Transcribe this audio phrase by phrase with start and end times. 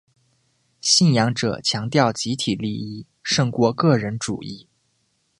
[0.81, 4.67] 信仰者强调集体利益胜过个人主义。